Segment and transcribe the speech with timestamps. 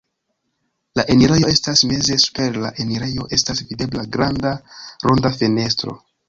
[0.99, 4.55] La enirejo estas meze, super la enirejo estas videbla granda
[5.07, 5.97] ronda fenestro.